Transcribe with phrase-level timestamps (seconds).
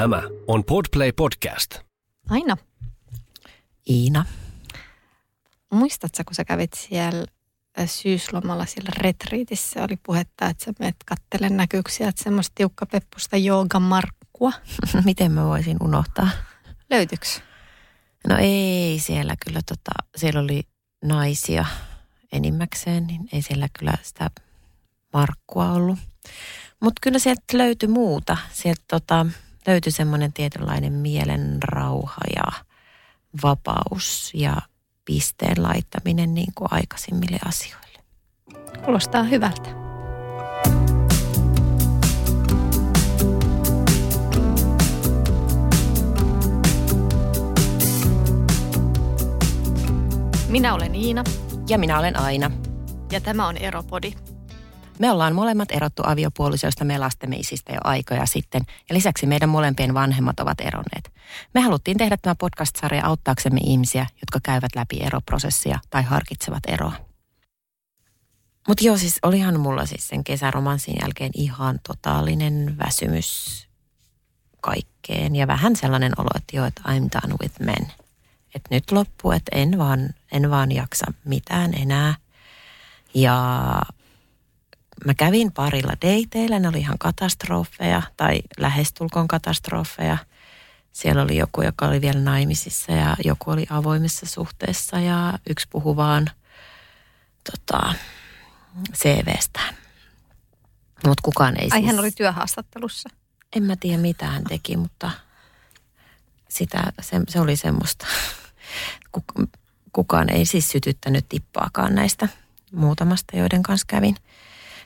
[0.00, 1.78] Tämä on Podplay Podcast.
[2.30, 2.56] Aina.
[3.90, 4.24] Iina.
[5.72, 7.26] Muistatko, kun sä kävit siellä
[7.86, 14.52] syyslomalla siellä retriitissä, oli puhetta, että sä menet kattelen näkyyksiä, että semmoista tiukkapeppusta joogamarkkua.
[15.04, 16.28] Miten mä voisin unohtaa?
[16.90, 17.26] Löytyykö?
[18.28, 20.62] No ei siellä kyllä, tota, siellä oli
[21.04, 21.64] naisia
[22.32, 24.30] enimmäkseen, niin ei siellä kyllä sitä
[25.12, 25.98] markkua ollut.
[26.80, 28.36] Mutta kyllä sieltä löytyi muuta.
[28.52, 29.26] Sieltä tota,
[29.66, 32.64] löytyi semmoinen tietynlainen mielen rauha ja
[33.42, 34.56] vapaus ja
[35.04, 37.98] pisteen laittaminen niin kuin aikaisemmille asioille.
[38.84, 39.80] Kuulostaa hyvältä.
[50.48, 51.24] Minä olen Iina
[51.68, 52.50] Ja minä olen Aina.
[53.12, 54.12] ja tämä on Eropodi.
[55.00, 59.94] Me ollaan molemmat erottu aviopuolisoista me lastemme isistä jo aikoja sitten, ja lisäksi meidän molempien
[59.94, 61.12] vanhemmat ovat eronneet.
[61.54, 66.92] Me haluttiin tehdä tämä podcast-sarja auttaaksemme ihmisiä, jotka käyvät läpi eroprosessia tai harkitsevat eroa.
[68.68, 73.68] Mutta joo, siis olihan mulla siis sen kesäromanssin jälkeen ihan totaalinen väsymys
[74.60, 75.36] kaikkeen.
[75.36, 77.92] Ja vähän sellainen olo, että joo, että I'm done with men.
[78.54, 82.14] Että nyt loppu, että en vaan, en vaan jaksa mitään enää.
[83.14, 83.62] Ja
[85.06, 90.18] mä kävin parilla dateilla, ne oli ihan katastrofeja tai lähestulkoon katastrofeja.
[90.92, 95.96] Siellä oli joku, joka oli vielä naimisissa ja joku oli avoimessa suhteessa ja yksi puhui
[95.96, 96.30] vaan
[97.50, 97.94] tota,
[98.94, 99.74] CVstään.
[101.06, 101.86] Mutta kukaan ei Ai siis...
[101.86, 103.08] hän oli työhaastattelussa.
[103.56, 105.10] En mä tiedä mitä hän teki, mutta
[106.48, 108.06] sitä, se, se oli semmoista.
[109.18, 109.58] Kuk-
[109.92, 112.28] Kukaan ei siis sytyttänyt tippaakaan näistä
[112.72, 114.16] muutamasta, joiden kanssa kävin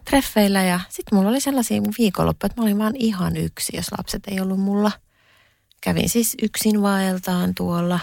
[0.05, 0.63] treffeillä.
[0.63, 4.41] Ja sitten mulla oli sellaisia viikonloppuja, että mä olin vaan ihan yksi, jos lapset ei
[4.41, 4.93] ollut mulla.
[5.81, 8.01] Kävin siis yksin vaeltaan tuolla.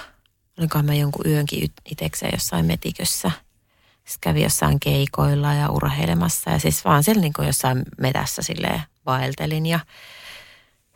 [0.58, 3.32] Olinkohan mä jonkun yönkin it- itekseen jossain metikössä.
[3.96, 8.82] Sitten kävin jossain keikoilla ja urheilemassa ja siis vaan siellä niin kuin jossain metässä silleen
[9.06, 9.80] vaeltelin ja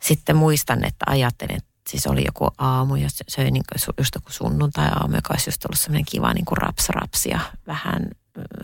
[0.00, 3.64] sitten muistan, että ajattelin, että siis oli joku aamu, jos söi niin
[3.98, 8.08] just joku sunnuntai-aamu, joka olisi just ollut semmoinen kiva niin kuin raps-raps ja vähän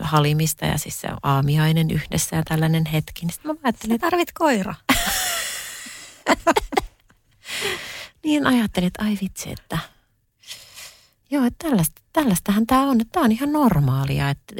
[0.01, 3.25] halimista ja siis se aamiainen yhdessä ja tällainen hetki.
[3.25, 4.75] Niin sitten mä ajattelin, että tarvit koira.
[8.23, 9.77] niin ajattelin, että ai vitsi, että
[11.31, 14.55] joo, että tällaista, tällaistahan tämä on, että tämä on ihan normaalia, että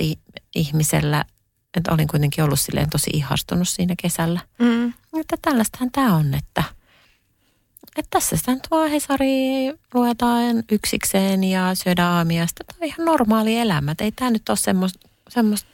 [0.55, 1.25] ihmisellä,
[1.77, 4.39] että olin kuitenkin ollut silleen tosi ihastunut siinä kesällä.
[4.59, 4.93] Mm.
[5.19, 6.63] Että tällaistahan tämä on, että,
[7.97, 9.27] että tässä sitä nyt vaan Hesari
[9.93, 12.63] luetaan yksikseen ja syödään aamiaista.
[12.63, 13.95] Tämä on ihan normaali elämä.
[13.99, 15.69] Ei tämä nyt ole semmoista, semmoista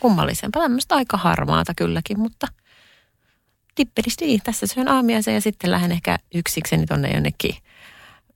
[0.00, 2.46] kummallisempaa, tämmöistä aika harmaata kylläkin, mutta
[3.74, 7.54] tippelisti niin, tässä syön aamiaisen ja sitten lähden ehkä yksikseni tuonne jonnekin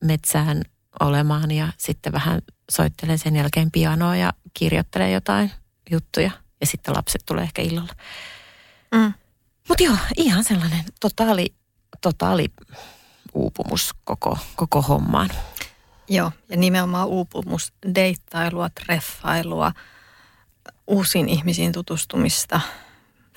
[0.04, 0.62] metsään
[1.00, 5.50] olemaan ja sitten vähän soittelen sen jälkeen pianoa ja kirjoittelen jotain
[5.90, 6.30] juttuja
[6.60, 7.92] ja sitten lapset tulee ehkä illalla.
[8.94, 9.12] Mm.
[9.68, 11.54] Mutta joo, ihan sellainen totaali,
[12.00, 12.48] totaali
[13.36, 15.30] uupumus koko, koko hommaan.
[16.08, 19.72] Joo, ja nimenomaan uupumus, deittailua, treffailua,
[20.86, 22.60] uusiin ihmisiin tutustumista,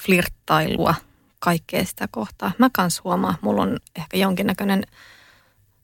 [0.02, 0.96] flirttailua,
[1.40, 2.52] kaikkea sitä kohtaa.
[2.58, 4.84] Mä kans huomaan, mulla on ehkä jonkinnäköinen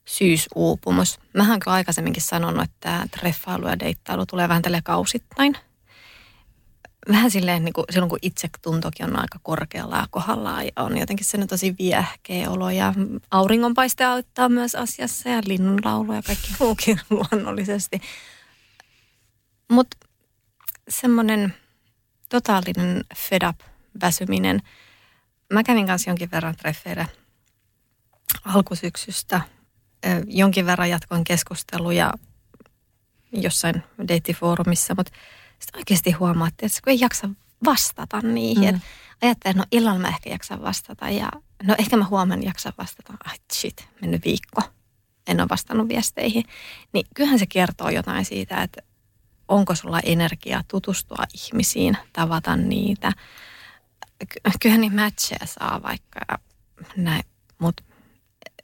[0.06, 1.20] syysuupumus.
[1.34, 5.58] Mähän kyllä aikaisemminkin sanonut, että treffailu ja deittailu tulee vähän tälle kausittain.
[7.10, 11.26] Vähän silleen, niin kuin, silloin kun itsetuntokin on aika korkealla ja kohdallaan ja on jotenkin
[11.26, 12.94] sellainen tosi viehkeä olo ja
[13.32, 18.02] auringonpaiste auttaa myös asiassa ja linnunlaulu ja kaikki muukin luonnollisesti.
[19.72, 19.98] Mutta
[20.90, 21.54] semmoinen
[22.30, 23.60] totaalinen fed up
[24.02, 24.62] väsyminen.
[25.54, 27.06] Mä kävin kanssa jonkin verran treffeillä
[28.46, 29.42] alkusyksystä.
[30.28, 32.14] Jonkin verran jatkoin keskusteluja
[33.32, 35.12] jossain deittifoorumissa, mutta
[35.60, 37.30] sitten oikeasti huomaatte, että kun ei jaksa
[37.66, 38.76] vastata niihin.
[38.76, 38.80] Mm.
[38.80, 38.82] Mm.
[39.22, 41.30] Ajattelin, että no illalla mä ehkä jaksan vastata ja
[41.64, 43.14] no ehkä mä huomenna jaksan vastata.
[43.26, 44.62] Ai shit, mennyt viikko.
[45.28, 46.44] En ole vastannut viesteihin.
[46.94, 48.82] Niin kyllähän se kertoo jotain siitä, että
[49.48, 53.12] onko sulla energiaa tutustua ihmisiin, tavata niitä.
[54.30, 56.20] Ky- Kyllähän niin matcheja saa vaikka
[56.98, 57.24] näin,
[57.58, 57.84] mutta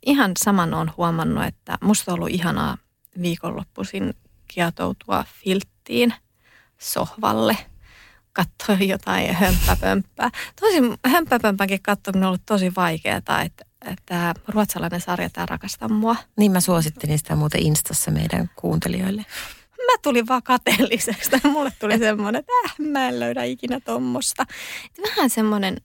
[0.06, 2.78] ihan saman on huomannut, että musta on ollut ihanaa
[3.22, 4.14] viikonloppuisin
[4.48, 6.14] kietoutua filttiin
[6.82, 7.58] sohvalle,
[8.34, 10.30] katsoa jotain hömppäpömppää.
[10.62, 16.16] Tosin hömppäpömpänkin katsominen on ollut tosi vaikeaa, että, että ruotsalainen sarja tämä rakastaa mua.
[16.38, 19.26] Niin mä suosittelin sitä muuten Instassa meidän kuuntelijoille.
[19.78, 21.32] Mä tulin vaan kateelliseksi.
[21.52, 24.46] Mulle tuli semmoinen, että äh, mä en löydä ikinä tommosta.
[25.08, 25.78] Vähän semmoinen,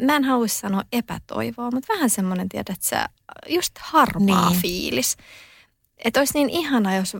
[0.00, 3.08] mä en haluaisi sanoa epätoivoa, mutta vähän semmoinen, tiedät sä,
[3.48, 4.60] just harmaa niin.
[4.60, 5.16] fiilis.
[6.04, 7.16] Että olisi niin ihana, jos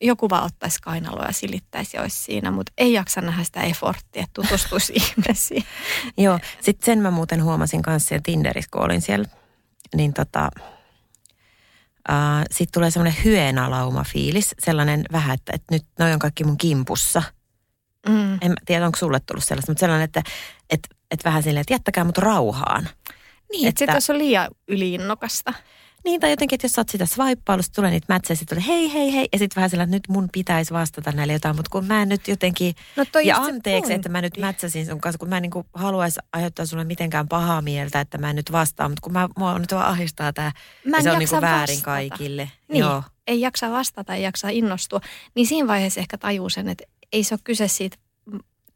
[0.00, 4.22] joku vaan ottaisi kainaloa ja silittäisi ja olisi siinä, mutta ei jaksa nähdä sitä efforttia,
[4.22, 5.64] että tutustuisi ihmisiin.
[6.16, 9.28] Joo, sitten sen mä muuten huomasin kanssa siellä Tinderissä, kun olin siellä,
[9.96, 10.48] niin tota,
[12.10, 16.58] äh, sitten tulee semmoinen hyeenalauma fiilis, sellainen vähän, että, että nyt noin on kaikki mun
[16.58, 17.22] kimpussa.
[18.08, 18.32] Mm.
[18.32, 20.22] En tiedä, onko sulle tullut sellaista, mutta sellainen, että,
[20.70, 22.88] että, että vähän silleen, että jättäkää mut rauhaan.
[23.52, 25.54] Niin, että, että se on liian yliinnokasta.
[26.08, 28.92] Niin, tai jotenkin, että jos sä oot sitä swipeilusta, tulee niitä mätsejä, sitten tulee hei,
[28.92, 29.28] hei, hei.
[29.32, 32.08] Ja sitten vähän sillä, että nyt mun pitäisi vastata näille jotain, mutta kun mä en
[32.08, 35.64] nyt jotenkin, no ja anteeksi, että mä nyt mätsäsin sun kanssa, kun mä en niin
[35.74, 39.58] haluaisi aiheuttaa sulle mitenkään pahaa mieltä, että mä en nyt vastaa, mutta kun mä, mua
[39.58, 40.52] nyt vaan ahistaa tämä,
[40.96, 41.84] ja se on niin väärin vastata.
[41.84, 42.50] kaikille.
[42.68, 43.02] Niin, Joo.
[43.26, 45.00] ei jaksa vastata, ei jaksa innostua.
[45.34, 47.96] Niin siinä vaiheessa ehkä tajuu sen, että ei se ole kyse siitä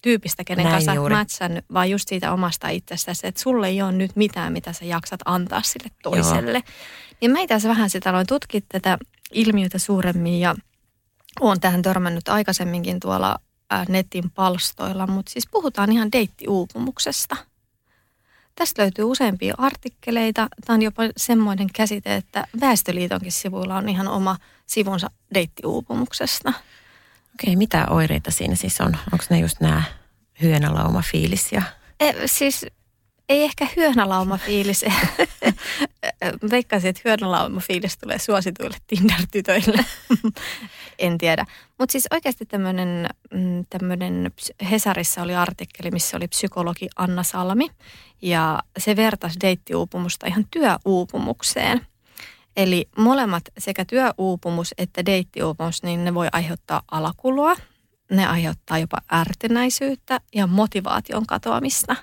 [0.02, 1.14] tyypistä, kenen Näin kanssa juuri.
[1.14, 5.20] matchan, vaan just siitä omasta itsestäsi, että sulle ei ole nyt mitään, mitä sä jaksat
[5.24, 6.52] antaa sille toiselle.
[6.52, 6.76] Joo.
[7.22, 8.98] Niin mä itse vähän sitä aloin tutkia tätä
[9.32, 10.54] ilmiötä suuremmin ja
[11.40, 13.38] olen tähän törmännyt aikaisemminkin tuolla
[13.88, 17.36] netin palstoilla, mutta siis puhutaan ihan deittiuupumuksesta.
[18.54, 20.48] Tästä löytyy useampia artikkeleita.
[20.66, 24.36] Tämä on jopa semmoinen käsite, että Väestöliitonkin sivuilla on ihan oma
[24.66, 26.52] sivunsa deittiuupumuksesta.
[27.34, 28.96] Okei, mitä oireita siinä siis on?
[29.12, 29.82] Onko ne just nämä
[30.42, 31.62] hyönälauma fiilis ja...
[32.00, 32.66] E, siis
[33.28, 34.84] ei ehkä hyönälauma fiilis.
[36.50, 39.84] Veikkaisin, että hyönälauma fiilis tulee suosituille Tinder-tytöille.
[40.98, 41.46] en tiedä.
[41.78, 47.68] Mutta siis oikeasti tämmöinen mm, Hesarissa oli artikkeli, missä oli psykologi Anna Salmi.
[48.22, 51.86] Ja se vertasi deittiuupumusta ihan työuupumukseen–
[52.56, 57.56] Eli molemmat sekä työuupumus että deittiuupumus, niin ne voi aiheuttaa alakuloa,
[58.10, 61.96] ne aiheuttaa jopa ärtynäisyyttä ja motivaation katoamista.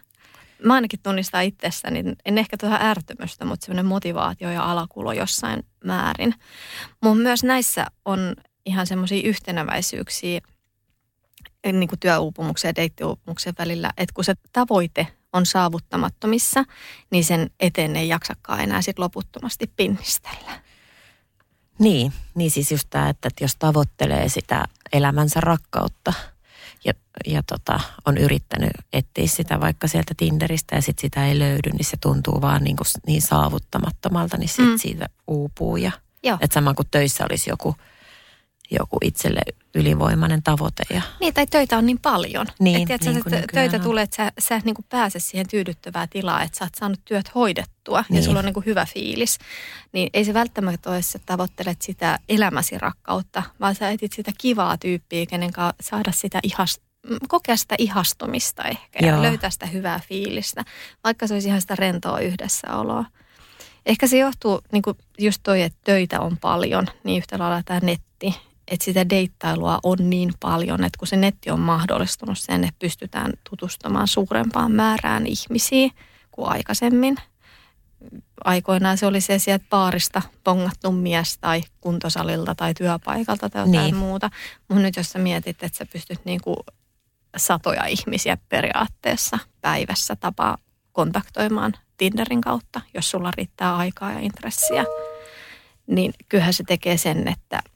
[0.65, 6.35] Mä ainakin tunnistan itsestäni, en ehkä tuota ärtymystä, mutta semmoinen motivaatio ja alakulo jossain määrin.
[7.01, 8.35] Mutta myös näissä on
[8.65, 10.41] ihan semmoisia yhtenäväisyyksiä
[11.73, 16.63] niin kuin työuupumuksen ja deittiuupumuksen välillä, että kun se tavoite on saavuttamattomissa,
[17.11, 20.61] niin sen eteen ei jaksakaan enää sit loputtomasti pinnistellä.
[21.79, 26.13] Niin, niin siis just tämä, että jos tavoittelee sitä elämänsä rakkautta
[27.25, 31.85] ja, tota, on yrittänyt etsiä sitä vaikka sieltä Tinderistä ja sitten sitä ei löydy, niin
[31.85, 34.77] se tuntuu vaan niin, kuin niin saavuttamattomalta, niin sit mm.
[34.77, 35.77] siitä uupuu.
[35.77, 35.91] Ja,
[36.41, 37.75] että sama kuin töissä olisi joku–
[38.71, 39.41] joku itselle
[39.75, 40.83] ylivoimainen tavoite.
[40.89, 41.01] Ja...
[41.19, 42.47] Niin, tai töitä on niin paljon.
[42.59, 43.83] Niin, että niin että töitä on.
[43.83, 47.35] tulee, että sä, sä niin kuin pääse siihen tyydyttävää tilaa, että sä oot saanut työt
[47.35, 48.17] hoidettua niin.
[48.17, 49.37] ja sulla on niin kuin hyvä fiilis.
[49.91, 54.77] Niin ei se välttämättä ole, että tavoittelet sitä elämäsi rakkautta, vaan sä etit sitä kivaa
[54.77, 56.79] tyyppiä, kenen kanssa saada sitä ihas,
[57.27, 59.15] kokea sitä ihastumista ehkä Joo.
[59.15, 60.65] ja löytää sitä hyvää fiilistä,
[61.03, 63.05] vaikka se olisi ihan sitä rentoa yhdessäoloa.
[63.85, 67.79] Ehkä se johtuu niin kuin just toi, että töitä on paljon, niin yhtä lailla tämä
[67.79, 68.35] netti
[68.69, 73.33] että sitä deittailua on niin paljon, että kun se netti on mahdollistunut sen, että pystytään
[73.49, 75.89] tutustumaan suurempaan määrään ihmisiä
[76.31, 77.17] kuin aikaisemmin.
[78.43, 83.95] Aikoinaan se oli se sieltä baarista pongattu mies tai kuntosalilta tai työpaikalta tai jotain niin.
[83.95, 84.29] muuta.
[84.67, 86.55] Mutta nyt jos sä mietit, että sä pystyt niinku
[87.37, 90.57] satoja ihmisiä periaatteessa päivässä tapaa
[90.91, 94.85] kontaktoimaan Tinderin kautta, jos sulla riittää aikaa ja intressiä,
[95.87, 97.61] niin kyllähän se tekee sen, että–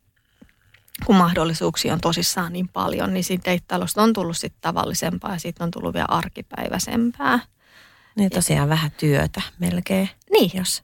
[1.05, 5.63] kun mahdollisuuksia on tosissaan niin paljon, niin siitä deittailusta on tullut sitten tavallisempaa ja siitä
[5.63, 7.39] on tullut vielä arkipäiväisempää.
[8.15, 10.10] Niin tosiaan vähän työtä melkein.
[10.31, 10.51] Niin.
[10.53, 10.83] Jos.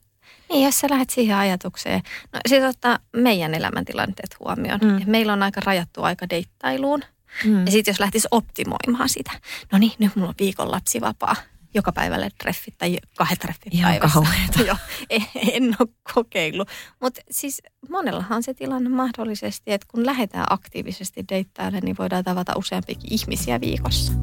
[0.50, 2.02] Niin, jos sä lähdet siihen ajatukseen.
[2.34, 4.80] No siis ottaa meidän elämäntilanteet huomioon.
[4.84, 5.02] Mm.
[5.06, 7.04] Meillä on aika rajattu aika deittailuun.
[7.46, 7.66] Mm.
[7.66, 9.32] Ja sitten jos lähtisi optimoimaan sitä.
[9.72, 11.36] No niin, nyt mulla on viikon lapsivapaa
[11.74, 14.20] joka päivälle treffit tai kahdet treffit Ihan päivässä.
[14.68, 14.78] Joo,
[15.10, 16.70] en, en ole kokeillut.
[17.00, 22.54] Mutta siis monellahan on se tilanne mahdollisesti, että kun lähdetään aktiivisesti deittaille, niin voidaan tavata
[22.56, 24.14] useampikin ihmisiä viikossa.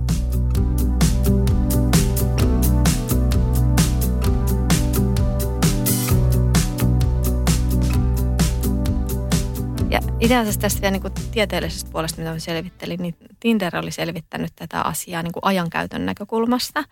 [9.97, 13.91] Ja itse asiassa tästä vielä niin kuin tieteellisestä puolesta, mitä mä selvittelin, niin Tinder oli
[13.91, 16.85] selvittänyt tätä asiaa niin kuin ajankäytön näkökulmasta.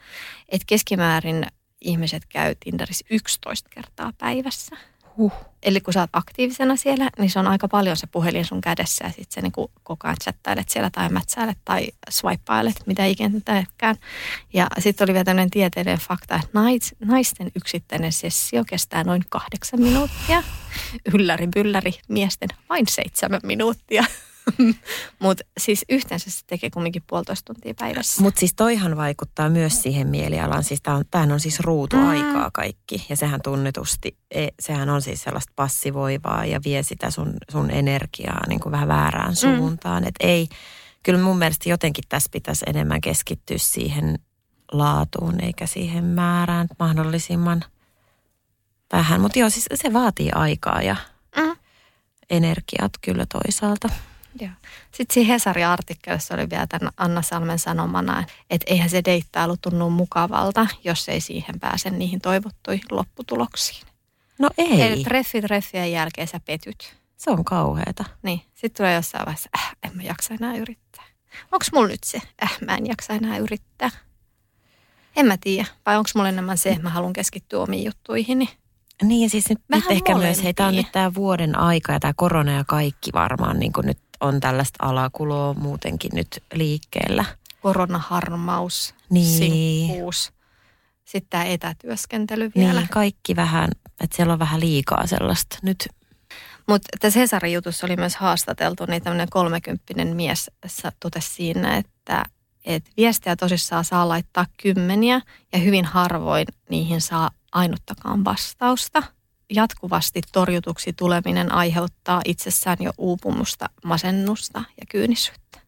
[0.49, 1.47] Että keskimäärin
[1.81, 4.77] ihmiset käy Tinderissä 11 kertaa päivässä.
[5.17, 5.33] Huh.
[5.63, 9.05] Eli kun sä oot aktiivisena siellä, niin se on aika paljon se puhelin sun kädessä
[9.05, 13.97] ja sitten sä niin koko ajan chattailet siellä tai mätsäilet tai swipailet, mitä ikinä teetkään.
[14.53, 19.81] Ja sitten oli vielä tämmöinen tieteellinen fakta, että nais, naisten yksittäinen sessio kestää noin kahdeksan
[19.81, 20.43] minuuttia.
[21.15, 24.05] Ylläri bylläri miesten vain seitsemän minuuttia.
[25.23, 28.23] Mutta siis yhteensä se tekee kumminkin puolitoista tuntia päivässä.
[28.23, 30.65] Mutta siis toihan vaikuttaa myös siihen mielialaan.
[30.65, 33.07] Siis tämähän on, tämähän on siis ruutuaikaa kaikki.
[33.09, 38.43] Ja sehän tunnetusti, e, sehän on siis sellaista passivoivaa ja vie sitä sun, sun energiaa
[38.49, 40.03] niin kuin vähän väärään suuntaan.
[40.03, 40.09] Mm.
[40.09, 40.49] Että ei,
[41.03, 44.19] kyllä mun mielestä jotenkin tässä pitäisi enemmän keskittyä siihen
[44.73, 47.65] laatuun eikä siihen määrään mahdollisimman
[48.93, 49.21] vähän.
[49.21, 50.97] Mutta joo, siis se vaatii aikaa ja
[51.37, 51.57] mm.
[52.31, 53.89] energiat kyllä toisaalta.
[54.41, 54.51] Joo.
[54.93, 59.91] Sitten siinä Hesarin artikkelissa oli vielä tämän Anna Salmen sanomana, että eihän se deittailu tunnu
[59.91, 63.87] mukavalta, jos ei siihen pääse niihin toivottuihin lopputuloksiin.
[64.39, 64.83] No ei.
[64.83, 66.97] Eli treffi treffien jälkeen sä petyt.
[67.17, 68.05] Se on kauheata.
[68.23, 68.41] Niin.
[68.55, 71.05] Sitten tulee jossain vaiheessa, äh, en mä jaksa enää yrittää.
[71.53, 73.91] Onko mulla nyt se, äh, mä en jaksa enää yrittää.
[75.17, 75.67] En mä tiedä.
[75.87, 78.49] Vai onko mulla enemmän se, että mä haluan keskittyä omiin juttuihin.
[79.03, 82.01] Niin ja siis nyt, nyt ehkä myös, hei tämä on nyt tämä vuoden aika ja
[82.01, 87.25] tämä korona ja kaikki varmaan niin kuin nyt on tällaista alakuloa muutenkin nyt liikkeellä.
[87.63, 89.39] Koronaharmaus, niin.
[89.39, 90.33] sinkkuus,
[91.05, 92.81] sitten tämä etätyöskentely vielä.
[92.81, 93.71] Niin, kaikki vähän,
[94.01, 95.89] että siellä on vähän liikaa sellaista nyt.
[96.69, 100.51] Mutta tässä Hesarin jutussa oli myös haastateltu, niin tämmöinen kolmekymppinen mies
[101.01, 102.25] totesi siinä, että
[102.65, 105.21] että viestejä tosissaan saa laittaa kymmeniä
[105.53, 109.03] ja hyvin harvoin niihin saa ainuttakaan vastausta.
[109.51, 115.61] Jatkuvasti torjutuksi tuleminen aiheuttaa itsessään jo uupumusta, masennusta ja kyynisyyttä.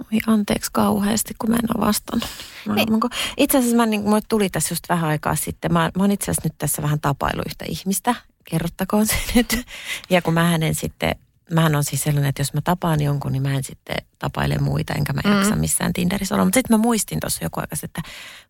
[0.00, 2.28] Oi anteeksi kauheasti, kun mä en ole vastannut.
[2.66, 2.92] Mä, niin.
[2.92, 2.98] mä,
[3.36, 5.72] itse asiassa mä, niin, mulle tuli tässä just vähän aikaa sitten.
[5.72, 8.14] Mä, mä oon itse asiassa nyt tässä vähän tapailu yhtä ihmistä.
[8.50, 9.66] Kerrottakoon se nyt.
[10.10, 11.14] Ja kun mä hänen sitten
[11.50, 14.94] mähän on siis sellainen, että jos mä tapaan jonkun, niin mä en sitten tapaile muita,
[14.94, 15.60] enkä mä jaksa mm.
[15.60, 16.44] missään Tinderissä olla.
[16.44, 18.02] Mutta sitten mä muistin tuossa joku aika, että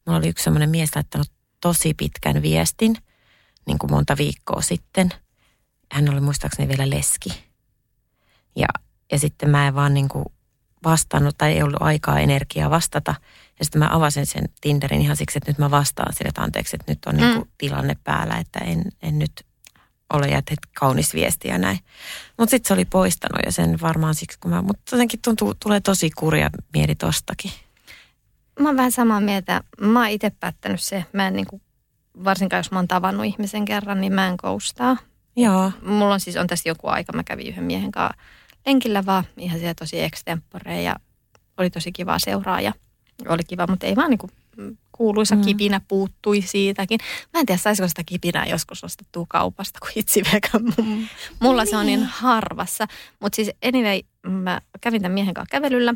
[0.06, 1.30] mulla oli yksi semmoinen mies laittanut
[1.66, 2.96] tosi pitkän viestin,
[3.66, 5.10] niin kuin monta viikkoa sitten.
[5.92, 7.28] Hän oli muistaakseni vielä leski.
[8.56, 8.66] Ja,
[9.12, 10.24] ja sitten mä en vaan niin kuin
[10.84, 13.14] vastannut tai ei ollut aikaa, energiaa vastata.
[13.58, 16.76] Ja sitten mä avasin sen Tinderin ihan siksi, että nyt mä vastaan sille, että anteeksi,
[16.76, 17.52] että nyt on niin kuin mm.
[17.58, 19.46] tilanne päällä, että en, en nyt
[20.12, 21.78] ole että kaunis viesti ja näin.
[22.38, 25.80] Mutta sitten se oli poistanut ja sen varmaan siksi, kun mä, mutta jotenkin tuntuu, tulee
[25.80, 27.52] tosi kurja mieli tostakin.
[28.60, 29.60] Mä oon vähän samaa mieltä.
[29.80, 31.62] Mä oon itse päättänyt se, mä en niin kuin,
[32.24, 34.96] varsinkaan jos mä oon tavannut ihmisen kerran, niin mä en koustaa.
[35.36, 35.72] Joo.
[35.82, 38.16] Mulla on siis, on tässä joku aika, mä kävin yhden miehen kanssa
[38.66, 40.96] lenkillä vaan, ihan siellä tosi extempore ja
[41.58, 42.72] oli tosi kiva seuraa ja
[43.28, 44.32] oli kiva, mutta ei vaan niin kuin
[44.92, 45.42] kuuluisa mm.
[45.42, 47.00] kipinä puuttui siitäkin.
[47.32, 50.22] Mä en tiedä, saisiko sitä kipinää joskus ostettua kaupasta, kun itse
[51.40, 51.70] Mulla niin.
[51.70, 52.86] se on niin, niin harvassa.
[53.20, 55.94] Mutta siis anyway, mä kävin tämän miehen kanssa kävelyllä.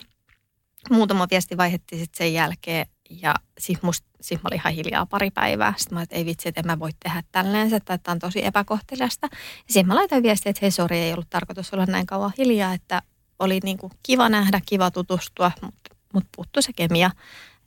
[0.91, 5.31] Muutama viesti vaihettiin sitten sen jälkeen ja siis, must, siis mä olin ihan hiljaa pari
[5.31, 5.75] päivää.
[5.77, 8.45] Sitten mä että ei vitsi, että en mä voi tehdä tälleen, että tämä on tosi
[8.45, 9.29] epäkohteliasta.
[9.33, 12.73] Ja sitten mä laitoin viestiä, että hei sori, ei ollut tarkoitus olla näin kauan hiljaa,
[12.73, 13.03] että
[13.39, 17.11] oli niin kuin kiva nähdä, kiva tutustua, mutta mut puuttui se kemia,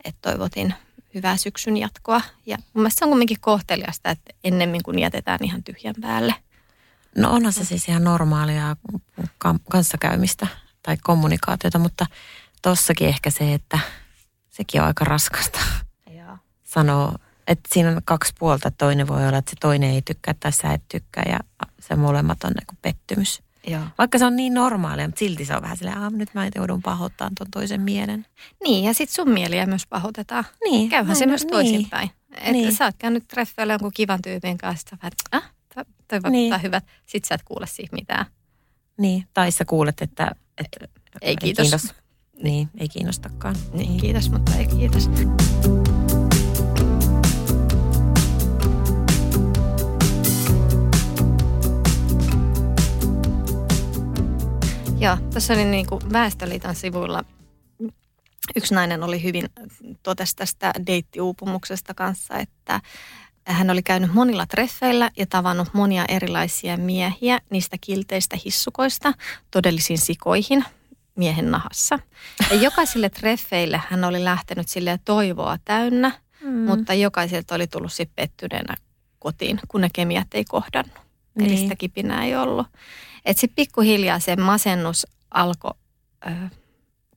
[0.03, 0.73] että toivotin
[1.13, 2.21] hyvää syksyn jatkoa.
[2.45, 6.35] Ja mun mielestä se on kuitenkin kohteliasta, että ennemmin kuin jätetään ihan tyhjän päälle.
[7.17, 8.75] No onhan se siis ihan normaalia
[9.69, 10.47] kanssakäymistä
[10.83, 12.05] tai kommunikaatiota, mutta
[12.63, 13.79] tossakin ehkä se, että
[14.49, 15.59] sekin on aika raskasta
[16.17, 16.37] Joo.
[16.63, 17.15] sanoa,
[17.47, 18.71] että siinä on kaksi puolta.
[18.71, 21.39] Toinen voi olla, että se toinen ei tykkää tai sä et tykkää ja
[21.79, 23.43] se molemmat on niin pettymys.
[23.67, 23.83] Joo.
[23.97, 26.81] Vaikka se on niin normaalia, mutta silti se on vähän silleen, että nyt mä joudun
[26.81, 28.25] pahoittamaan tuon toisen mielen.
[28.63, 30.43] Niin, ja sitten sun mieliä myös pahoitetaan.
[30.63, 30.89] Niin.
[30.89, 31.51] Käyhän se myös niin.
[31.51, 32.09] toisinpäin.
[32.31, 32.75] Että niin.
[32.75, 35.85] sä oot käynyt treffeillä jonkun kivan tyypin kanssa, että ah, toi
[36.23, 36.61] vaikuttaa niin.
[36.61, 36.85] hyvät.
[37.05, 38.25] Sitten sä et kuule siitä mitään.
[38.97, 40.85] Niin, tai sä kuulet, että, että
[41.21, 41.65] ei kiitos.
[41.65, 42.02] Ei kiinnos.
[42.41, 43.55] Niin, ei kiinnostakaan.
[43.73, 44.01] Niin, niin.
[44.01, 45.09] kiitos, mutta ei kiitos.
[54.99, 57.23] Joo, tässä oli niin kuin Väestöliiton sivuilla
[58.55, 59.49] yksi nainen oli hyvin,
[60.03, 62.81] totesi tästä deittiuupumuksesta kanssa, että
[63.47, 69.13] hän oli käynyt monilla treffeillä ja tavannut monia erilaisia miehiä niistä kilteistä hissukoista
[69.51, 70.65] todellisiin sikoihin
[71.15, 71.99] miehen nahassa.
[72.51, 76.59] Ja jokaisille treffeille hän oli lähtenyt sille toivoa täynnä, mm.
[76.59, 78.75] mutta jokaiselta oli tullut sitten pettyneenä
[79.19, 80.97] kotiin, kun ne kemiat ei kohdannut.
[81.35, 81.49] Niin.
[81.49, 82.67] Eli sitä kipinää ei ollut.
[83.25, 85.73] Että sitten pikkuhiljaa se masennus alkoi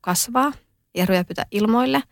[0.01, 0.53] kasvaa
[0.95, 2.03] ja ryöpytä ilmoille.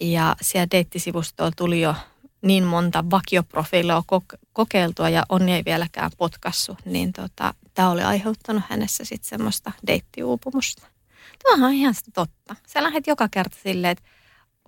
[0.00, 1.94] Ja siellä deittisivustolla tuli jo
[2.42, 4.02] niin monta vakioprofiilia
[4.52, 10.86] kokeiltua ja on ei vieläkään potkassu, niin tota, tämä oli aiheuttanut hänessä sitten semmoista deittiuupumusta.
[11.42, 12.56] Tämä on ihan totta.
[12.66, 14.04] Sä lähdet joka kerta silleen, että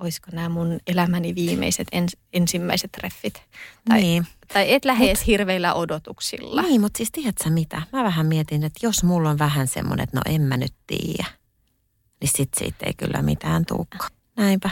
[0.00, 3.42] olisiko nämä mun elämäni viimeiset ens, ensimmäiset treffit.
[3.88, 4.26] Tai, niin.
[4.52, 6.62] tai et lähde edes hirveillä odotuksilla.
[6.62, 7.82] Niin, mutta siis tiedätkö mitä?
[7.92, 11.24] Mä vähän mietin, että jos mulla on vähän semmoinen, että no en mä nyt tiedä,
[12.20, 14.08] niin sit siitä ei kyllä mitään tuukka.
[14.36, 14.70] Näinpä.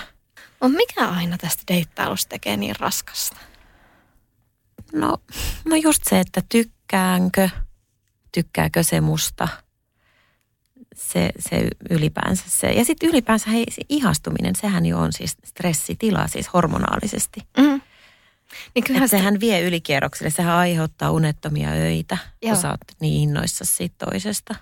[0.61, 3.37] On mikä aina tästä deittailusta tekee niin raskasta?
[4.93, 5.19] No,
[5.64, 7.49] no just se, että tykkäänkö,
[8.33, 9.49] tykkääkö se musta.
[10.99, 12.67] Se, se ylipäänsä se.
[12.67, 17.40] Ja sitten ylipäänsä hei, se ihastuminen, sehän jo on siis stressitila siis hormonaalisesti.
[17.57, 17.81] Mm.
[18.75, 22.52] Niin Että sehän vie ylikierrokselle, sehän aiheuttaa unettomia öitä, Joo.
[22.52, 24.55] kun sä oot niin innoissa siitä toisesta.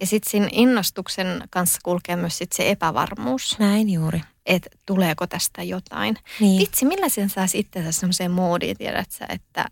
[0.00, 4.20] Ja sitten siinä innostuksen kanssa kulkee myös sit se epävarmuus, Näin juuri.
[4.46, 6.16] että tuleeko tästä jotain.
[6.40, 6.60] Niin.
[6.60, 9.64] Vitsi, millä sen saisi itsensä semmoiseen moodiin, tiedät sä, että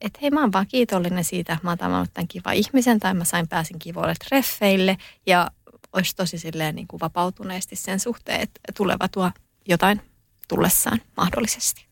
[0.00, 3.14] et hei mä oon vaan kiitollinen siitä, että mä oon tavannut tämän kivan ihmisen tai
[3.14, 4.96] mä sain pääsin kivoille treffeille
[5.26, 5.50] ja
[5.92, 9.30] olisi tosi silleen niin kuin vapautuneesti sen suhteen, että tuleva tuo
[9.68, 10.00] jotain
[10.48, 11.86] tullessaan mahdollisesti.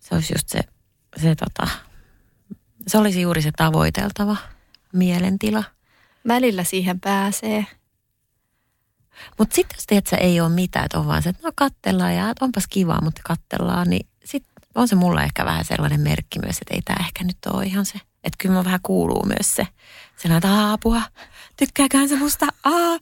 [0.00, 0.60] Se olisi just se,
[1.16, 1.68] se, tota,
[2.86, 4.36] se olisi juuri se tavoiteltava
[4.92, 5.64] mielentila.
[6.28, 7.66] Välillä siihen pääsee.
[9.38, 12.32] Mutta sitten jos että ei ole mitään, että on vaan se, että no kattellaan ja
[12.40, 16.74] onpas kivaa, mutta kattellaan, niin sitten on se mulla ehkä vähän sellainen merkki myös, että
[16.74, 17.98] ei tämä ehkä nyt ole ihan se.
[18.24, 19.66] Että kyllä mä vähän kuuluu myös se,
[20.16, 21.02] sellainen, että "Aa, apua,
[21.56, 22.98] tykkääköhän se musta, aa,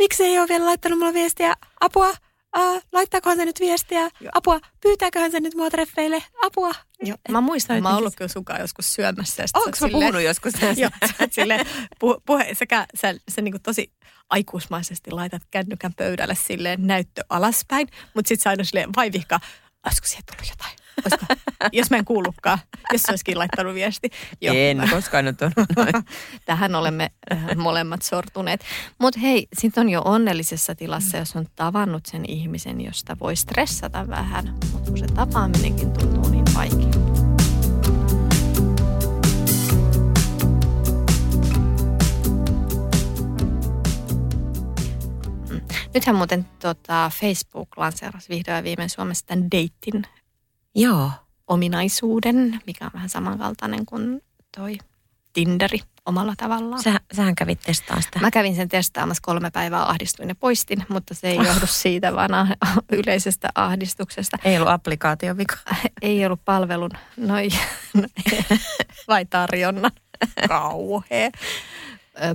[0.00, 2.12] miksi ei ole vielä laittanut mulle viestiä, apua,
[2.52, 4.30] aa, laittaakohan se nyt viestiä, Joo.
[4.34, 6.72] apua, pyytääköhän se nyt mua treffeille, apua.
[7.02, 7.16] Joo.
[7.30, 9.46] Mä muistan, että mä oon ollut kyllä sunkaan joskus syömässä.
[9.46, 10.80] sit Onko mä silleen- puhunut joskus tästä?
[10.82, 10.90] Joo,
[11.30, 11.66] silleen,
[11.98, 13.92] puhe, puhe, sekä sä, sä niin tosi
[14.30, 19.40] aikuismaisesti laitat kännykän pöydälle silleen näyttö alaspäin, mutta sitten sä aina silleen vaivihkaa,
[19.86, 20.76] olisiko siihen tullut jotain?
[21.04, 21.26] Olisiko,
[21.72, 22.58] jos mä en kuullutkaan,
[22.92, 24.10] jos se olisikin laittanut viesti.
[24.40, 25.52] Joo, En koskaan nyt on.
[26.46, 28.64] Tähän olemme äh, molemmat sortuneet.
[28.98, 34.08] Mutta hei, sitten on jo onnellisessa tilassa, jos on tavannut sen ihmisen, josta voi stressata
[34.08, 34.54] vähän.
[34.72, 37.20] Mutta kun se tapaaminenkin tuntuu niin vaikealta.
[45.50, 45.60] Mm.
[45.94, 50.02] Nythän muuten tota, Facebook lanseerasi vihdoin ja viimein Suomessa tämän deittin
[50.74, 51.10] Joo.
[51.46, 54.22] ominaisuuden, mikä on vähän samankaltainen kuin
[54.56, 54.78] toi
[55.32, 56.82] Tinderi omalla tavallaan.
[56.82, 58.20] Sä, sähän kävit testaa sitä.
[58.20, 62.30] Mä kävin sen testaamassa kolme päivää, ahdistuin ja poistin, mutta se ei johdu siitä, vaan
[62.30, 64.38] ah- yleisestä ahdistuksesta.
[64.44, 65.56] Ei ollut applikaation vika.
[66.02, 67.48] Ei ollut palvelun, noi,
[69.08, 69.90] vai tarjonnan.
[70.48, 71.30] Kauhea.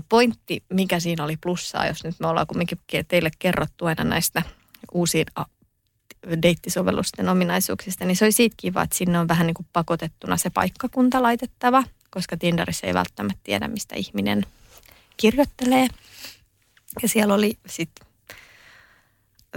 [0.10, 4.42] Pointti, mikä siinä oli plussaa, jos nyt me ollaan kumminkin teille kerrottu aina näistä
[4.92, 5.26] uusiin
[6.42, 10.50] deittisovellusten ominaisuuksista, niin se oli siitä kiva, että sinne on vähän niin kuin pakotettuna se
[10.50, 14.46] paikkakunta laitettava, koska Tinderissä ei välttämättä tiedä, mistä ihminen
[15.18, 15.88] kirjoittelee.
[17.02, 18.08] Ja siellä oli sitten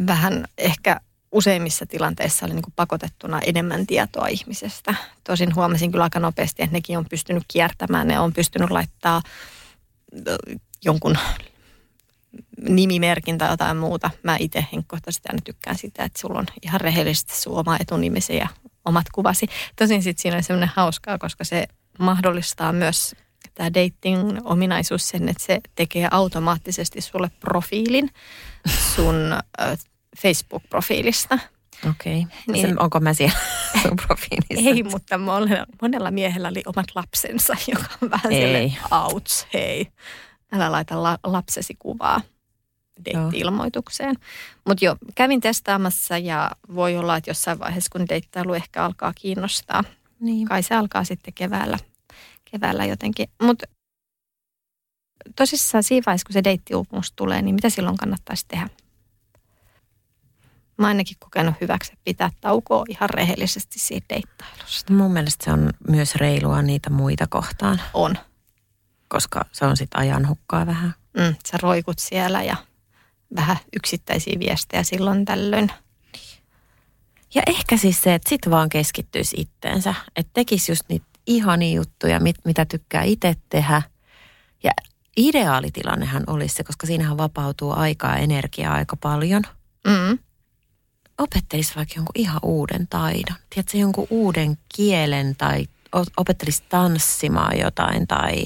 [0.06, 1.00] vähän ehkä
[1.32, 4.94] useimmissa tilanteissa oli niin kuin pakotettuna enemmän tietoa ihmisestä.
[5.24, 8.08] Tosin huomasin kyllä aika nopeasti, että nekin on pystynyt kiertämään.
[8.08, 9.22] Ne on pystynyt laittaa
[10.84, 11.18] jonkun
[12.68, 14.10] nimimerkin tai jotain muuta.
[14.22, 18.48] Mä itse henkkohtaisesti aina tykkään sitä, että sulla on ihan rehellisesti sun oma etunimisi ja
[18.84, 19.46] omat kuvasi.
[19.76, 21.66] Tosin sitten siinä on semmoinen hauskaa, koska se
[21.98, 23.16] mahdollistaa myös
[23.54, 28.10] tämä dating-ominaisuus sen, että se tekee automaattisesti sulle profiilin
[28.94, 29.14] sun
[30.18, 31.38] Facebook-profiilista.
[31.90, 32.20] Okei.
[32.20, 32.38] Okay.
[32.46, 32.82] Niin.
[32.82, 33.38] Onko mä siellä
[33.82, 34.70] sun profiilissa?
[34.70, 38.78] Ei, mutta monella, monella miehellä oli omat lapsensa, joka on vähän Ei.
[38.90, 39.86] outs, hei.
[40.52, 42.20] Älä laita la, lapsesi kuvaa
[43.04, 44.16] deitti-ilmoitukseen.
[44.66, 49.84] Mutta joo, kävin testaamassa ja voi olla, että jossain vaiheessa, kun deittailu ehkä alkaa kiinnostaa.
[50.20, 50.48] Niin.
[50.48, 51.78] Kai se alkaa sitten keväällä,
[52.50, 53.28] keväällä jotenkin.
[53.42, 53.66] Mutta
[55.36, 58.68] tosissaan siinä vaiheessa, kun se deittiuupumus tulee, niin mitä silloin kannattaisi tehdä?
[60.78, 64.92] Mä oon ainakin kokenut hyväksi pitää taukoa ihan rehellisesti siitä deittailusta.
[64.92, 68.18] Mun mielestä se on myös reilua niitä muita kohtaan, On.
[69.08, 70.94] Koska se on sitten ajan hukkaa vähän.
[71.18, 72.56] Mm, sä roikut siellä ja
[73.36, 75.72] vähän yksittäisiä viestejä silloin tällöin.
[77.34, 79.94] Ja ehkä siis se, että sit vaan keskittyisi itteensä.
[80.16, 83.82] Että tekisi just niitä ihania juttuja, mit, mitä tykkää itse tehdä.
[84.62, 84.70] Ja
[85.16, 89.42] ideaalitilannehan olisi se, koska siinähän vapautuu aikaa ja energiaa aika paljon.
[89.86, 90.18] Mm.
[91.18, 93.36] Opettelisi vaikka jonkun ihan uuden taidon.
[93.50, 95.66] Tiedätkö, jonkun uuden kielen tai
[96.16, 98.44] opettelisi tanssimaan jotain tai,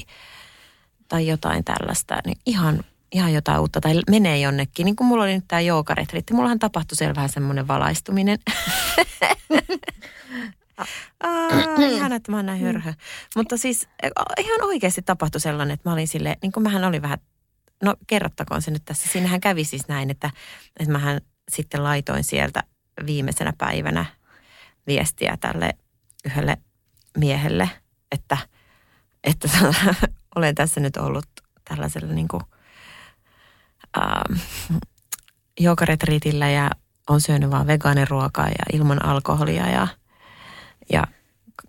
[1.13, 2.17] tai jotain tällaista.
[2.25, 4.85] Niin ihan, ihan jotain uutta tai menee jonnekin.
[4.85, 6.33] Niin kuin mulla oli nyt tämä joogaretriitti.
[6.33, 8.39] Mullahan tapahtui siellä vähän semmoinen valaistuminen.
[11.23, 11.49] Aa,
[11.91, 12.93] ihana, että mä oon näin hörhö.
[13.35, 17.01] Mutta siis eh, ihan oikeasti tapahtui sellainen, että mä olin silleen, niin kuin mähän oli
[17.01, 17.17] vähän,
[17.83, 19.09] no kerrottakoon se nyt tässä.
[19.09, 20.31] Siinähän kävi siis näin, että,
[20.79, 21.21] että mähän
[21.51, 22.63] sitten laitoin sieltä
[23.05, 24.05] viimeisenä päivänä
[24.87, 25.73] viestiä tälle
[26.25, 26.57] yhdelle
[27.17, 27.69] miehelle,
[28.11, 28.37] että,
[29.23, 29.47] että
[30.35, 31.25] olen tässä nyt ollut
[31.69, 32.43] tällaisella niin kuin,
[33.97, 34.39] ähm,
[35.59, 36.69] joogaretriitillä ja
[37.09, 39.87] on syönyt vaan vegaaniruokaa ja ilman alkoholia ja,
[40.91, 41.07] ja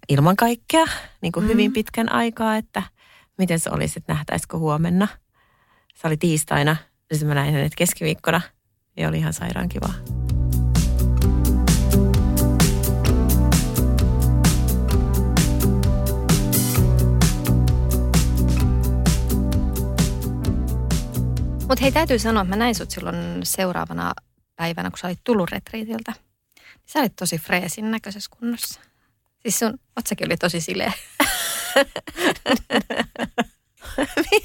[0.09, 0.87] ilman kaikkea
[1.21, 1.51] niin kuin mm.
[1.51, 2.83] hyvin pitkän aikaa, että
[3.39, 5.09] miten se olisi, että nähtäisikö huomenna.
[5.95, 6.77] Se oli tiistaina,
[7.13, 8.41] siis mä näin hänet keskiviikkona
[8.97, 10.24] ja oli ihan sairaan kivaa.
[21.69, 24.13] Mutta hei, täytyy sanoa, että mä näin sut silloin seuraavana
[24.57, 26.13] päivänä, kun sä olit tullut retriitiltä.
[26.87, 28.81] Sä olit tosi freesin näköisessä kunnossa.
[29.43, 30.93] Siis sun otsakin oli tosi sileä.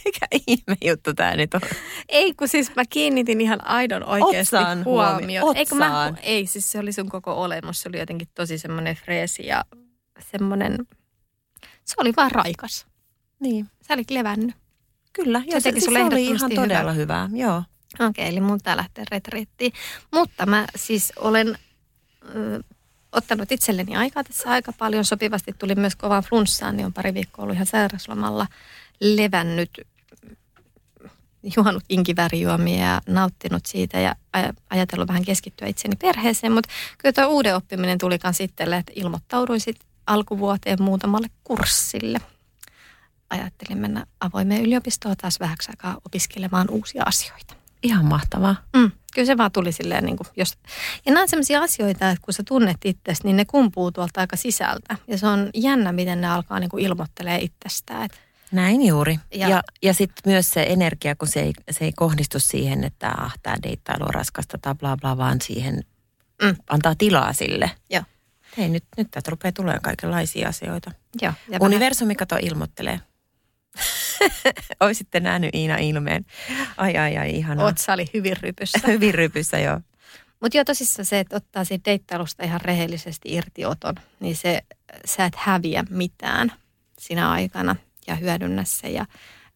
[0.06, 1.62] Mikä ihme juttu tää nyt on?
[2.10, 5.58] Ei, kun siis mä kiinnitin ihan aidon oikeasti Otsaan huomioon.
[5.58, 7.82] Ei, mä, ei, siis se oli sun koko olemus.
[7.82, 9.66] Se oli jotenkin tosi semmoinen freesi ja
[10.32, 10.78] semmoinen,
[11.86, 12.88] se oli vaan raikas.
[13.40, 14.56] Niin, Sä olit levännyt.
[15.14, 15.40] Kyllä.
[15.40, 17.28] Se Ja se, teki sulle se oli ihan todella hyvää.
[17.28, 17.42] hyvää.
[17.44, 17.64] Joo.
[18.00, 19.74] Okei, eli mun tää lähtee retriittiin.
[20.12, 21.58] Mutta mä siis olen
[22.36, 22.64] ö,
[23.12, 25.06] ottanut itselleni aikaa tässä aika paljon.
[25.06, 28.48] Sopivasti tuli myös kovaan flunssaan, niin on pari viikkoa ollut ihan sairaslomalla
[29.00, 29.70] levännyt,
[31.58, 36.54] juonut inkivärijuomia ja nauttinut siitä ja aj- ajatellut vähän keskittyä itseni perheeseen.
[36.54, 42.20] Mutta kyllä tuo uuden oppiminen tulikaan sitten, että ilmoittauduin sitten alkuvuoteen muutamalle kurssille.
[43.30, 47.56] Ajattelin mennä avoimeen yliopistoon taas vähäksi aikaa opiskelemaan uusia asioita.
[47.84, 48.56] Ihan mahtavaa.
[48.76, 50.54] Mm, kyllä se vaan tuli silleen, niin kuin jos...
[51.06, 54.36] Ja nämä on sellaisia asioita, että kun sä tunnet itsesi, niin ne kumpuu tuolta aika
[54.38, 54.96] sisältä.
[55.08, 58.04] Ja se on jännä, miten ne alkaa niin kuin ilmoittelee itsestään.
[58.06, 58.20] Et,
[58.52, 59.20] Näin juuri.
[59.34, 63.10] Ja- Ja, ja, sitten myös se energia, kun se ei, se ei kohdistu siihen, että
[63.18, 65.84] ah, tämä deittailu on raskasta tai bla bla, vaan siihen
[66.44, 66.56] Mm.
[66.70, 67.72] antaa tilaa sille.
[67.90, 68.04] joo,
[68.58, 70.92] Hei, nyt, nyt täältä rupeaa tulemaan kaikenlaisia asioita.
[71.22, 71.34] joo.
[71.48, 73.00] Ja vähän, Universumi kato ilmoittelee.
[74.80, 76.26] Oisitte nähnyt Iina ilmeen.
[76.78, 77.66] Ai ai ai, ihanaa.
[77.66, 78.88] otsa oli hyvin rypyssä.
[78.88, 79.80] Hyvin rypyssä joo.
[80.42, 84.62] Mutta joo, tosissaan se, että ottaa siitä deittailusta ihan rehellisesti irtioton, niin se,
[85.06, 86.54] sä et häviä mitään
[87.00, 87.76] sinä aikana
[88.08, 88.90] ja hyödynnä se.
[88.90, 89.06] Ja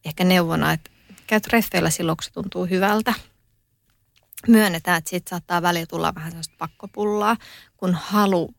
[0.04, 0.90] ehkä neuvona, että
[1.26, 3.14] käy treffeillä silloin, kun se tuntuu hyvältä.
[4.48, 7.36] Myönnetään, että siitä saattaa välillä tulla vähän sellaista pakkopullaa,
[7.76, 8.54] kun halu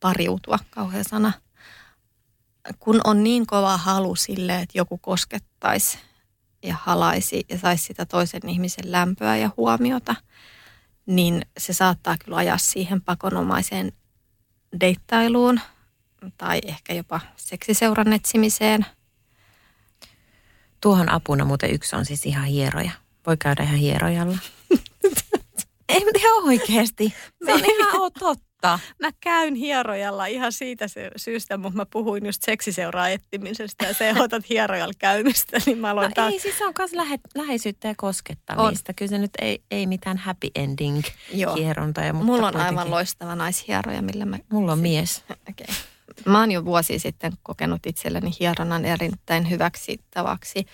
[0.00, 1.32] pariutua, kauhea sana.
[2.78, 5.98] Kun on niin kova halu sille, että joku koskettaisi
[6.62, 10.14] ja halaisi ja saisi sitä toisen ihmisen lämpöä ja huomiota–
[11.06, 13.92] niin se saattaa kyllä ajaa siihen pakonomaiseen
[14.80, 15.60] deittailuun
[16.38, 18.86] tai ehkä jopa seksiseuran etsimiseen.
[20.80, 22.90] Tuohon apuna muuten yksi on siis ihan hieroja.
[23.26, 24.38] Voi käydä ihan hierojalla.
[25.88, 27.14] Ei, mutta ihan oikeasti.
[27.44, 28.34] Se on ihan o-
[28.70, 28.94] totta.
[29.02, 34.48] Mä käyn hierojalla ihan siitä syystä, mutta mä puhuin just seksiseuraa etsimisestä ja se otat
[34.48, 36.32] hierojalla käymistä, niin mä aloin No taas.
[36.32, 38.92] ei, siis se on myös lähe, läheisyyttä ja koskettamista.
[38.94, 41.02] Kyllä se nyt ei, ei mitään happy ending
[41.32, 41.54] Joo.
[41.54, 42.00] hieronta.
[42.00, 42.78] Ja, mutta Mulla on kuitenkin.
[42.78, 44.38] aivan loistava naishieroja, millä mä...
[44.52, 45.24] Mulla on mies.
[45.50, 45.74] Okay.
[46.26, 50.66] Mä oon jo vuosi sitten kokenut itselleni hieronnan erittäin hyväksi tavaksi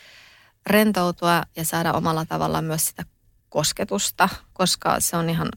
[0.66, 3.04] rentoutua ja saada omalla tavallaan myös sitä
[3.48, 5.48] kosketusta, koska se on ihan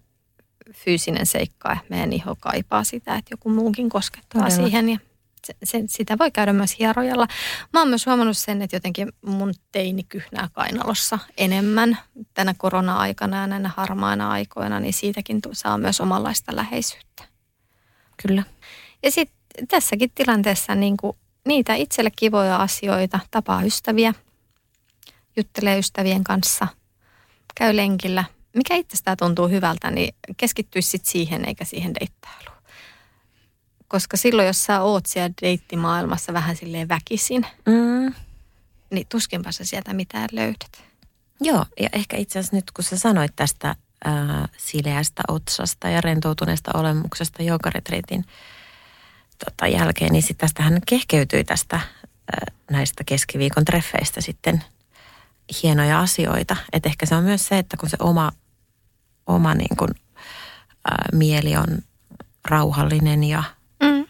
[0.74, 4.68] fyysinen seikka, että meidän iho kaipaa sitä, että joku muukin koskettaa Todella.
[4.68, 4.98] siihen ja
[5.46, 7.28] se, se, sitä voi käydä myös hierojalla.
[7.74, 11.98] Mä oon myös huomannut sen, että jotenkin mun teini kyhnää kainalossa enemmän
[12.34, 17.24] tänä korona-aikana ja näinä harmaina aikoina, niin siitäkin saa myös omanlaista läheisyyttä.
[18.28, 18.44] Kyllä.
[19.04, 24.14] Ja sitten tässäkin tilanteessa niin kuin niitä itselle kivoja asioita, tapaa ystäviä,
[25.38, 26.68] juttelee ystävien kanssa,
[27.56, 28.24] käy lenkillä.
[28.56, 32.64] Mikä itsestään tuntuu hyvältä, niin keskittyisi sit siihen eikä siihen deittailuun.
[33.88, 38.14] Koska silloin, jos sä oot siellä deittimaailmassa vähän silleen väkisin, Mm.
[38.90, 40.84] niin tuskinpa sä sieltä mitään löydät.
[41.42, 46.72] Joo, ja ehkä itse asiassa nyt kun sä sanoit tästä ää, sileästä otsasta ja rentoutuneesta
[46.74, 48.26] olemuksesta joogaretreatin
[49.46, 54.64] tota, jälkeen, niin sitten tästähän kehkeytyi tästä ää, näistä keskiviikon treffeistä sitten
[55.64, 56.56] hienoja asioita.
[56.74, 58.32] Et ehkä se on myös se, että kun se oma,
[59.28, 59.90] oma niin kun,
[60.92, 61.68] ää, mieli on
[62.46, 63.44] rauhallinen ja
[63.84, 64.06] Mm.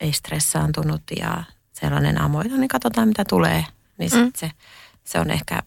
[0.00, 3.64] ei stressaantunut ja sellainen amoita, niin katsotaan mitä tulee.
[3.98, 4.32] Niin sit Mm.
[4.36, 4.50] se,
[5.04, 5.62] se on ehkä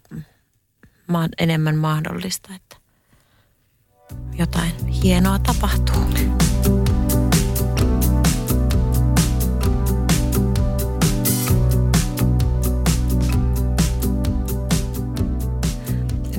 [1.08, 2.76] ma- enemmän mahdollista, että
[4.38, 6.06] jotain hienoa tapahtuu.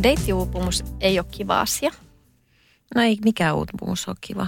[0.02, 1.90] Deittiuupumus ei ole kiva asia.
[2.96, 4.46] No ei mikään uupumus ole kiva.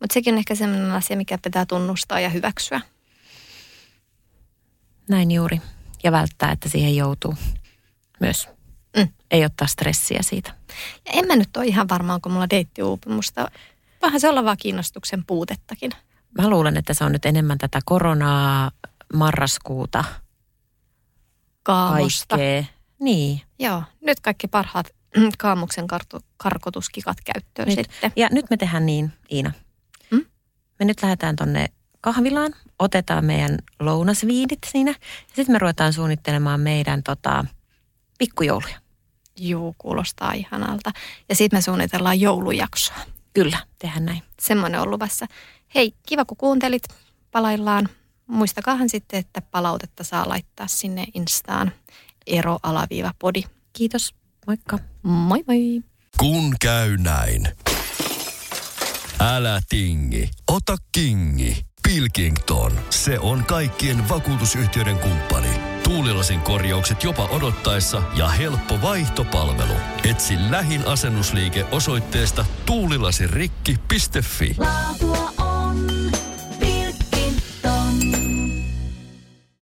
[0.00, 2.80] Mutta sekin on ehkä sellainen asia, mikä pitää tunnustaa ja hyväksyä.
[5.08, 5.60] Näin juuri.
[6.02, 7.34] Ja välttää, että siihen joutuu
[8.20, 8.48] myös.
[8.96, 9.08] Mm.
[9.30, 10.54] Ei ottaa stressiä siitä.
[11.06, 13.50] Ja en mä nyt ole ihan varma, onko mulla deittiuupumusta.
[14.02, 15.90] Vähän se olla vaan kiinnostuksen puutettakin.
[16.38, 18.70] Mä luulen, että se on nyt enemmän tätä koronaa,
[19.14, 20.04] marraskuuta,
[21.62, 22.36] Kaamosta.
[22.36, 22.64] kaikkea.
[23.00, 23.40] Niin.
[23.58, 24.99] Joo, nyt kaikki parhaat
[25.38, 27.76] kaamuksen kartu, karkotuskikat käyttöön Nyt.
[27.78, 28.12] sitten.
[28.16, 29.52] Ja nyt me tehdään niin, Iina.
[30.10, 30.24] Mm?
[30.78, 31.66] Me nyt lähdetään tonne
[32.00, 34.90] kahvilaan, otetaan meidän lounasviinit siinä.
[34.90, 37.44] Ja sitten me ruvetaan suunnittelemaan meidän tota,
[38.18, 38.80] pikkujouluja.
[39.40, 40.90] Juu, kuulostaa ihanalta.
[41.28, 42.96] Ja sitten me suunnitellaan joulujaksoa.
[43.34, 44.22] Kyllä, tehdään näin.
[44.40, 45.26] Semmoinen on luvassa.
[45.74, 46.82] Hei, kiva kun kuuntelit.
[47.30, 47.88] Palaillaan.
[48.26, 51.72] Muistakaahan sitten, että palautetta saa laittaa sinne Instaan
[52.26, 53.42] ero-podi.
[53.72, 54.14] Kiitos,
[54.46, 54.78] moikka.
[55.02, 55.82] Moi moi!
[56.18, 57.48] Kun käy näin.
[59.20, 61.64] Älä tingi, ota kingi.
[61.82, 65.48] Pilkington, se on kaikkien vakuutusyhtiöiden kumppani.
[65.82, 69.74] Tuulilasin korjaukset jopa odottaessa ja helppo vaihtopalvelu.
[70.04, 74.54] Etsi lähin asennusliike osoitteesta tuulilasirikki.fi.
[74.58, 75.39] Laatu